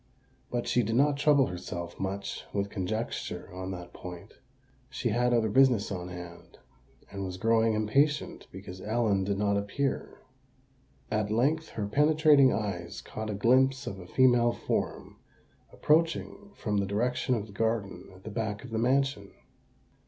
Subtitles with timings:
[0.49, 4.33] But she did not trouble herself much with conjecture on that point:
[4.89, 6.57] she had other business on hand,
[7.11, 10.17] and was growing impatient because Ellen did not appear.
[11.11, 15.17] At length her penetrating eyes caught a glimpse of a female form
[15.71, 19.31] approaching from the direction of the garden at the back of the mansion.